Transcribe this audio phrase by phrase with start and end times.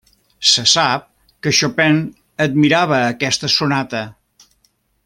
[0.51, 1.03] Se sap
[1.47, 2.01] que Chopin
[2.47, 4.05] admirava aquesta sonata.